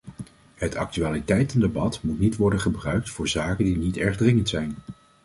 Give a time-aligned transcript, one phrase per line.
[0.55, 4.75] Het actualiteitendebat moet niet worden gebruikt voor zaken die niet erg dringend zijn.